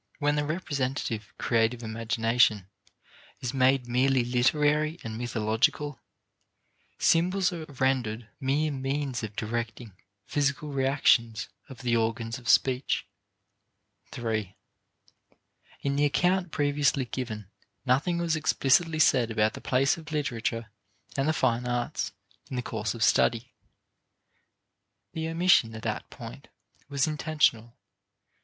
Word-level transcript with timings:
When 0.17 0.35
the 0.35 0.43
representative 0.43 1.31
creative 1.37 1.83
imagination 1.83 2.65
is 3.39 3.53
made 3.53 3.87
merely 3.87 4.23
literary 4.23 4.97
and 5.03 5.15
mythological, 5.15 5.99
symbols 6.97 7.53
are 7.53 7.65
rendered 7.65 8.27
mere 8.39 8.71
means 8.71 9.21
of 9.21 9.35
directing 9.35 9.93
physical 10.25 10.69
reactions 10.71 11.49
of 11.69 11.83
the 11.83 11.95
organs 11.95 12.39
of 12.39 12.49
speech. 12.49 13.05
3. 14.09 14.55
In 15.81 15.97
the 15.97 16.05
account 16.05 16.49
previously 16.51 17.05
given 17.05 17.51
nothing 17.85 18.17
was 18.17 18.35
explicitly 18.35 18.97
said 18.97 19.29
about 19.29 19.53
the 19.53 19.61
place 19.61 19.97
of 19.99 20.11
literature 20.11 20.71
and 21.15 21.27
the 21.27 21.31
fine 21.31 21.67
arts 21.67 22.11
in 22.49 22.55
the 22.55 22.63
course 22.63 22.95
of 22.95 23.03
study. 23.03 23.53
The 25.13 25.27
omission 25.29 25.75
at 25.75 25.83
that 25.83 26.09
point 26.09 26.47
was 26.89 27.05
intentional. 27.05 27.75